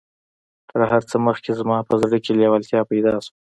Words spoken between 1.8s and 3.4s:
په زړه کې لېوالتيا پيدا شوه.